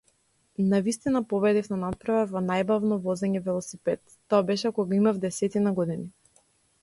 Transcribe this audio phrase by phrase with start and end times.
[0.69, 4.01] Навистина победив на натпревар во најбавно возење велосипед,
[4.33, 6.09] тоа беше кога имав десетина години.